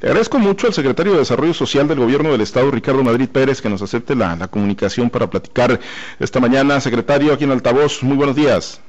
[0.00, 3.62] Le agradezco mucho al secretario de Desarrollo Social del Gobierno del Estado, Ricardo Madrid Pérez,
[3.62, 5.80] que nos acepte la, la comunicación para platicar
[6.18, 6.80] esta mañana.
[6.80, 8.80] Secretario, aquí en Altavoz, muy buenos días.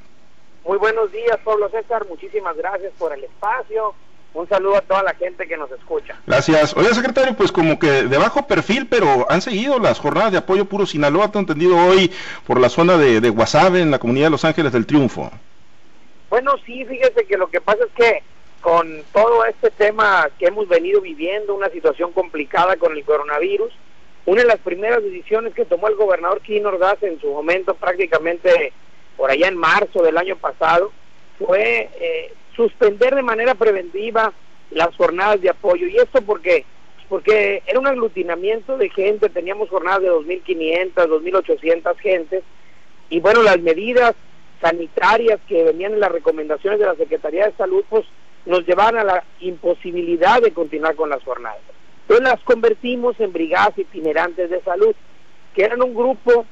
[0.66, 2.06] Muy buenos días, Pablo César.
[2.10, 3.94] Muchísimas gracias por el espacio.
[4.34, 6.18] Un saludo a toda la gente que nos escucha.
[6.28, 6.76] Gracias.
[6.76, 10.66] Oye, secretario, pues como que de bajo perfil, pero han seguido las jornadas de apoyo
[10.66, 12.12] puro Sinaloa, te entendido hoy
[12.46, 15.32] por la zona de, de Guasave, en la comunidad de Los Ángeles del Triunfo.
[16.30, 18.24] Bueno, sí, fíjese que lo que pasa es que
[18.66, 23.72] con todo este tema que hemos venido viviendo, una situación complicada con el coronavirus,
[24.26, 28.74] una de las primeras decisiones que tomó el gobernador Quino Ordaz en su momento, prácticamente
[29.18, 30.92] por allá en marzo del año pasado,
[31.38, 34.34] fue eh, suspender de manera preventiva
[34.72, 35.86] las jornadas de apoyo.
[35.86, 36.66] ¿Y esto por qué?
[37.08, 42.44] Porque era un aglutinamiento de gente, teníamos jornadas de 2.500, 2.800 gentes,
[43.12, 44.16] y bueno, las medidas
[44.60, 48.06] sanitarias que venían en las recomendaciones de la Secretaría de Salud, pues
[48.46, 51.62] nos llevaban a la imposibilidad de continuar con las jornadas.
[52.02, 54.96] Entonces las convertimos en brigadas itinerantes de salud,
[55.56, 56.46] que eran un grupo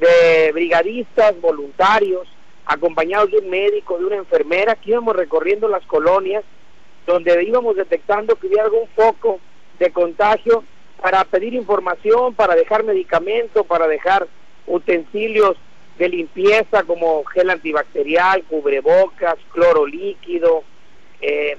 [0.00, 2.26] de brigadistas voluntarios,
[2.66, 6.42] acompañados de un médico, de una enfermera, que íbamos recorriendo las colonias,
[7.06, 9.40] donde íbamos detectando que había algún foco
[9.78, 10.64] de contagio
[11.00, 14.26] para pedir información, para dejar medicamento, para dejar
[14.66, 15.56] utensilios
[15.98, 20.64] de limpieza como gel antibacterial, cubrebocas, cloro líquido.
[21.20, 21.56] Eh,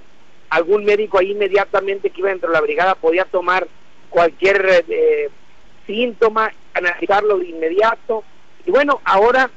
[0.49, 3.67] algún médico ahí inmediatamente que iba dentro de la brigada podía tomar
[4.09, 5.29] cualquier eh,
[5.85, 8.23] síntoma, analizarlo de inmediato.
[8.65, 9.49] Y bueno, ahora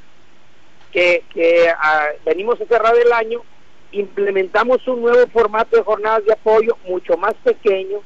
[0.93, 3.43] que, que ah, venimos a cerrar el año,
[3.93, 8.03] implementamos un nuevo formato de jornadas de apoyo mucho más pequeño,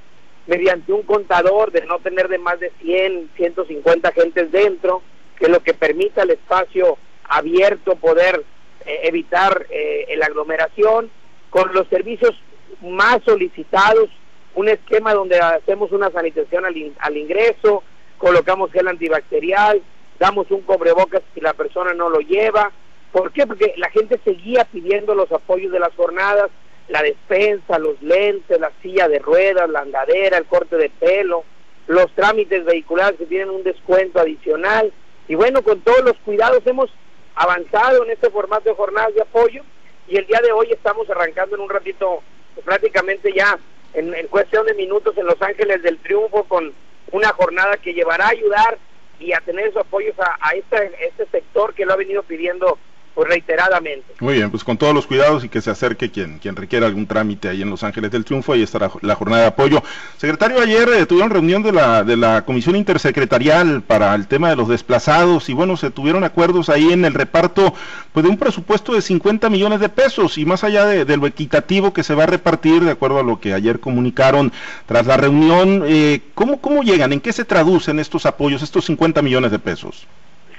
[0.46, 5.02] mediante un contador de no tener de más de 100, 150 gentes dentro,
[5.38, 8.44] que lo que permita el espacio abierto poder
[8.84, 11.10] eh, evitar eh, la aglomeración,
[11.52, 12.32] con los servicios
[12.80, 14.08] más solicitados,
[14.54, 17.82] un esquema donde hacemos una sanitización al, al ingreso,
[18.16, 19.82] colocamos gel antibacterial,
[20.18, 22.72] damos un cobrebocas si la persona no lo lleva.
[23.12, 23.46] ¿Por qué?
[23.46, 26.48] Porque la gente seguía pidiendo los apoyos de las jornadas,
[26.88, 31.44] la despensa, los lentes, la silla de ruedas, la andadera, el corte de pelo,
[31.86, 34.90] los trámites vehiculares que tienen un descuento adicional.
[35.28, 36.90] Y bueno, con todos los cuidados hemos
[37.34, 39.62] avanzado en este formato de jornadas de apoyo
[40.08, 42.22] y el día de hoy estamos arrancando en un ratito,
[42.64, 43.58] prácticamente ya
[43.94, 46.72] en, cuestión de minutos en Los Ángeles del Triunfo con
[47.10, 48.78] una jornada que llevará a ayudar
[49.18, 52.78] y a tener esos apoyos a, a este, este sector que lo ha venido pidiendo
[53.16, 54.14] reiteradamente.
[54.20, 57.06] Muy bien, pues con todos los cuidados y que se acerque quien, quien requiera algún
[57.06, 59.82] trámite ahí en Los Ángeles del Triunfo, ahí estará la jornada de apoyo.
[60.16, 64.56] Secretario, ayer eh, tuvieron reunión de la, de la Comisión Intersecretarial para el tema de
[64.56, 67.74] los desplazados y bueno, se tuvieron acuerdos ahí en el reparto
[68.12, 71.92] pues de un presupuesto de 50 millones de pesos y más allá de, lo equitativo
[71.92, 74.52] que se va a repartir, de acuerdo a lo que ayer comunicaron
[74.86, 77.12] tras la reunión, eh, ¿cómo, ¿cómo llegan?
[77.12, 80.06] ¿En qué se traducen estos apoyos, estos 50 millones de pesos?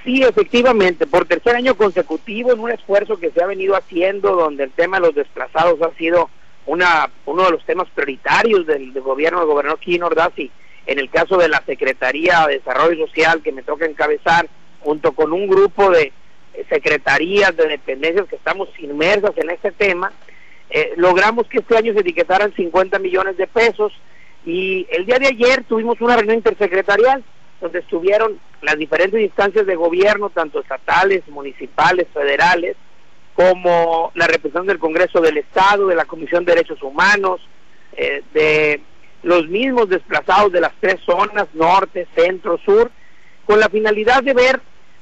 [0.04, 4.66] Sí, efectivamente, por tercer año consecutivo en un esfuerzo que se ha venido haciendo donde
[4.66, 6.30] el tema de los desplazados ha sido
[6.66, 11.38] una, uno de los temas prioritarios del, gobierno del gobernador Quino Ordaz en el caso
[11.38, 14.50] de la Secretaría de Desarrollo Social que me toca encabezar
[14.82, 16.12] junto con un grupo de
[16.54, 20.12] eh, secretarías de dependencias que estamos inmersas en este tema,
[20.70, 23.94] eh, logramos que este año se etiquetaran 50 millones de pesos
[24.46, 27.24] y el día de ayer tuvimos una reunión intersecretarial
[27.64, 32.76] donde estuvieron las diferentes instancias de gobierno, tanto estatales, municipales, federales,
[33.34, 37.40] como la representación del Congreso del Estado, de la Comisión de Derechos Humanos,
[37.96, 38.82] eh, de
[39.24, 42.92] los mismos desplazados de las tres zonas, norte, centro, sur,
[43.46, 44.60] con la finalidad de ver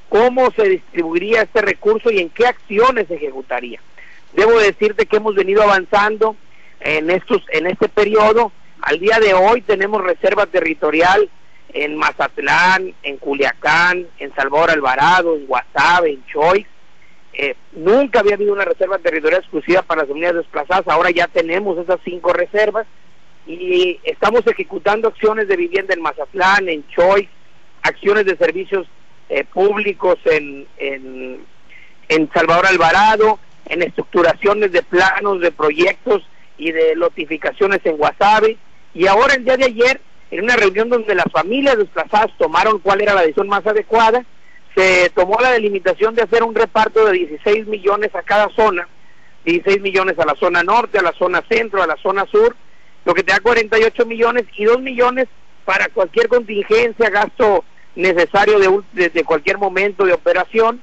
[0.08, 3.82] cómo se distribuiría este recurso y en qué acciones se ejecutaría.
[4.34, 6.36] Debo decirte que hemos venido avanzando
[6.80, 8.52] en estos en este periodo.
[8.82, 11.28] Al día de hoy tenemos reserva territorial
[11.74, 16.68] en Mazatlán, en Culiacán, en Salvador Alvarado, en Guasave, en Choix.
[17.34, 21.78] Eh, nunca había habido una reserva territorial exclusiva para las unidades desplazadas, ahora ya tenemos
[21.78, 22.86] esas cinco reservas
[23.48, 27.28] y estamos ejecutando acciones de vivienda en Mazatlán, en Choix,
[27.84, 28.88] acciones de servicios
[29.30, 31.46] eh, públicos en, en,
[32.10, 36.24] en Salvador Alvarado, en estructuraciones de planos, de proyectos
[36.58, 38.58] y de notificaciones en Guasave.
[38.94, 40.02] Y ahora, el día de ayer,
[40.32, 44.26] en una reunión donde las familias desplazadas tomaron cuál era la decisión más adecuada,
[44.74, 48.88] se tomó la delimitación de hacer un reparto de 16 millones a cada zona,
[49.44, 52.56] 16 millones a la zona norte, a la zona centro, a la zona sur,
[53.04, 55.28] lo que te da 48 millones y 2 millones
[55.66, 58.58] para cualquier contingencia, gasto necesario
[58.94, 60.82] de, de, cualquier momento de operación,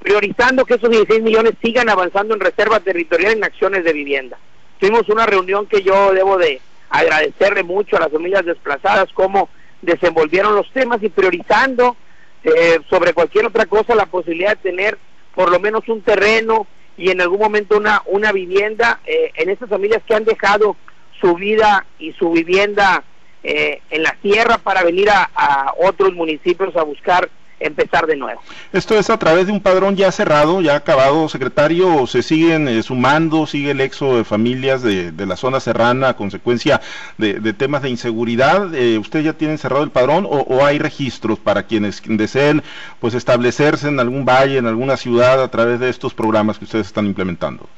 [0.00, 4.36] priorizando que esos 16 millones sigan avanzando en reserva territorial en acciones de vivienda.
[4.80, 9.48] Tuvimos una reunión que yo debo de agradecerle mucho a las familias desplazadas cómo
[9.82, 11.96] desenvolvieron los temas y priorizando
[12.44, 14.98] eh, sobre cualquier otra cosa la posibilidad de tener
[15.34, 16.66] por lo menos un terreno
[16.96, 20.76] y en algún momento una, una vivienda eh, en estas familias que han dejado
[21.20, 23.04] su vida y su vivienda
[23.42, 28.40] eh, en la tierra para venir a, a otros municipios a buscar empezar de nuevo.
[28.72, 32.68] ¿Esto es a través de un padrón ya cerrado, ya acabado, secretario, o se siguen
[32.68, 36.80] eh, sumando, sigue el éxodo de familias de, de la zona serrana a consecuencia
[37.16, 38.74] de, de temas de inseguridad?
[38.74, 42.62] Eh, ¿Usted ya tiene cerrado el padrón o, o, hay registros para quienes deseen
[43.00, 46.86] pues establecerse en algún valle, en alguna ciudad a través de estos programas que ustedes
[46.86, 47.68] están implementando?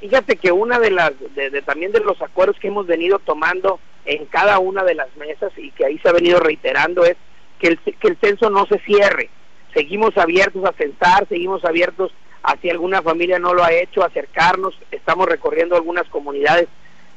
[0.00, 3.80] Fíjate que una de las, de, de, también de los acuerdos que hemos venido tomando
[4.04, 7.16] en cada una de las mesas y que ahí se ha venido reiterando es
[7.58, 9.30] que el, que el censo no se cierre.
[9.74, 12.12] Seguimos abiertos a censar, seguimos abiertos
[12.42, 14.78] a si alguna familia no lo ha hecho, acercarnos.
[14.90, 16.68] Estamos recorriendo algunas comunidades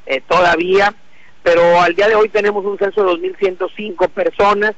[0.06, 0.94] eh, todavía,
[1.42, 4.74] pero al día de hoy tenemos un censo de 2.105 personas,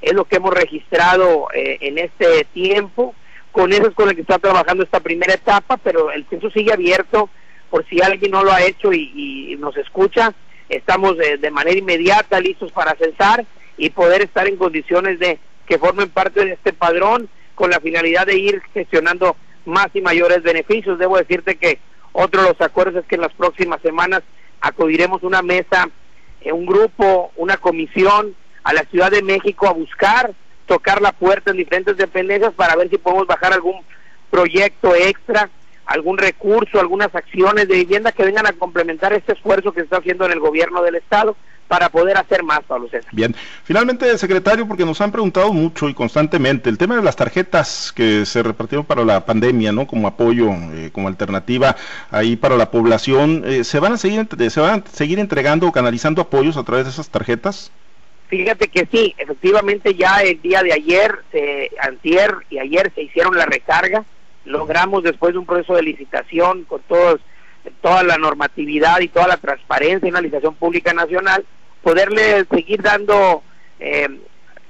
[0.00, 3.14] es lo que hemos registrado eh, en este tiempo.
[3.52, 6.72] Con eso es con el que está trabajando esta primera etapa, pero el censo sigue
[6.72, 7.28] abierto
[7.70, 10.32] por si alguien no lo ha hecho y, y nos escucha.
[10.68, 13.44] Estamos de, de manera inmediata listos para censar
[13.78, 18.26] y poder estar en condiciones de que formen parte de este padrón con la finalidad
[18.26, 20.98] de ir gestionando más y mayores beneficios.
[20.98, 21.78] Debo decirte que
[22.12, 24.22] otro de los acuerdos es que en las próximas semanas
[24.60, 25.88] acudiremos una mesa,
[26.40, 28.34] eh, un grupo, una comisión
[28.64, 30.34] a la Ciudad de México a buscar
[30.66, 33.80] tocar la puerta en diferentes dependencias para ver si podemos bajar algún
[34.30, 35.48] proyecto extra,
[35.86, 39.98] algún recurso, algunas acciones de vivienda que vengan a complementar este esfuerzo que se está
[39.98, 41.36] haciendo en el gobierno del Estado
[41.68, 43.10] para poder hacer más, Pablo César.
[43.12, 47.92] Bien, finalmente, secretario, porque nos han preguntado mucho y constantemente el tema de las tarjetas
[47.94, 49.86] que se repartieron para la pandemia, ¿no?
[49.86, 51.76] Como apoyo, eh, como alternativa
[52.10, 55.72] ahí para la población, eh, ¿se van a seguir se van a seguir entregando o
[55.72, 57.70] canalizando apoyos a través de esas tarjetas?
[58.28, 63.36] Fíjate que sí, efectivamente ya el día de ayer, se, antier y ayer se hicieron
[63.36, 64.04] la recarga,
[64.44, 67.20] logramos después de un proceso de licitación con todos
[67.80, 71.44] toda la normatividad y toda la transparencia en la licitación pública nacional,
[71.82, 73.42] poderle seguir dando
[73.80, 74.08] eh,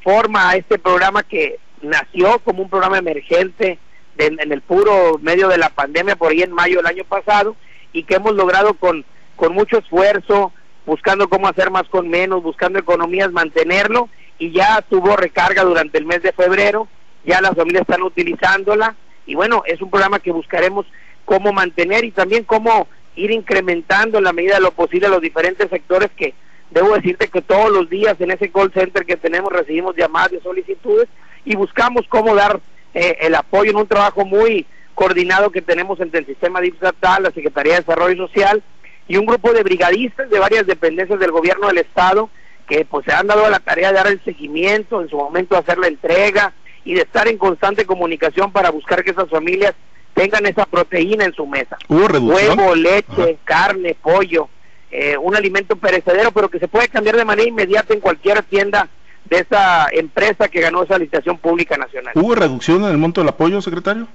[0.03, 3.79] forma a este programa que nació como un programa emergente
[4.17, 7.57] de, en el puro medio de la pandemia por ahí en mayo del año pasado
[7.93, 9.05] y que hemos logrado con,
[9.37, 10.53] con mucho esfuerzo,
[10.87, 14.09] buscando cómo hacer más con menos, buscando economías, mantenerlo
[14.39, 16.89] y ya tuvo recarga durante el mes de febrero,
[17.25, 18.95] ya las familias están utilizándola
[19.27, 20.87] y bueno, es un programa que buscaremos
[21.29, 25.69] cómo mantener y también cómo ir incrementando en la medida de lo posible los diferentes
[25.69, 26.33] sectores que
[26.71, 30.41] debo decirte que todos los días en ese call center que tenemos recibimos llamadas y
[30.41, 31.07] solicitudes
[31.45, 32.61] y buscamos cómo dar
[32.95, 34.65] eh, el apoyo en un trabajo muy
[34.95, 38.63] coordinado que tenemos entre el sistema estatal, la Secretaría de Desarrollo Social
[39.07, 42.31] y un grupo de brigadistas de varias dependencias del gobierno del estado
[42.67, 45.77] que pues se han dado la tarea de dar el seguimiento, en su momento hacer
[45.77, 46.55] la entrega
[46.87, 49.75] y de estar en constante comunicación para buscar que esas familias
[50.19, 51.79] tengan esa proteína en su mesa.
[51.89, 52.59] ¿Hubo reducción?
[52.59, 53.33] Huevo, leche, Ajá.
[53.45, 54.49] carne, pollo,
[54.91, 58.89] eh, un alimento perecedero, pero que se puede cambiar de manera inmediata en cualquier tienda
[59.27, 62.13] de esa empresa que ganó esa licitación pública nacional.
[62.17, 64.09] ¿Hubo reducción en el monto del apoyo, secretario?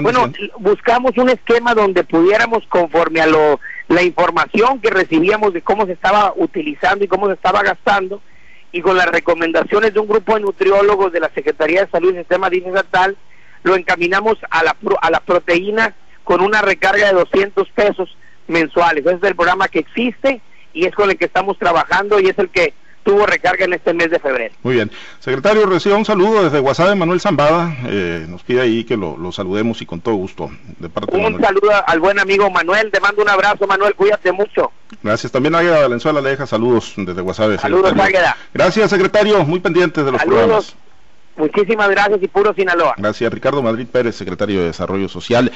[0.00, 0.54] bueno, diciendo?
[0.58, 5.92] buscamos un esquema donde pudiéramos, conforme a lo, la información que recibíamos de cómo se
[5.92, 8.20] estaba utilizando y cómo se estaba gastando,
[8.72, 12.18] y con las recomendaciones de un grupo de nutriólogos de la Secretaría de Salud y
[12.18, 13.16] Sistema Estatal,
[13.62, 19.04] lo encaminamos a la, a la proteína con una recarga de 200 pesos mensuales.
[19.06, 20.40] Ese es el programa que existe
[20.72, 22.74] y es con el que estamos trabajando y es el que
[23.08, 24.54] tuvo recarga en este mes de febrero.
[24.62, 24.90] Muy bien.
[25.18, 27.74] Secretario, reciba un saludo desde WhatsApp de Manuel Zambada.
[27.86, 30.50] Eh, nos pide ahí que lo, lo, saludemos y con todo gusto.
[30.78, 32.90] De parte un de saludo al buen amigo Manuel.
[32.90, 33.94] Te mando un abrazo, Manuel.
[33.94, 34.72] Cuídate mucho.
[35.02, 35.32] Gracias.
[35.32, 37.58] También Águeda Valenzuela le deja saludos desde WhatsApp.
[37.58, 38.36] Saludos, Águeda.
[38.52, 39.42] Gracias, secretario.
[39.44, 40.40] Muy pendientes de los saludos.
[40.40, 40.76] programas.
[41.38, 42.94] Muchísimas gracias y puro Sinaloa.
[42.98, 45.52] Gracias, Ricardo Madrid Pérez, secretario de Desarrollo Social.